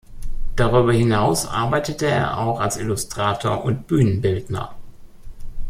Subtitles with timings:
[0.55, 4.73] Darüber hinaus arbeitete er auch als Illustrator und Bühnenbildner.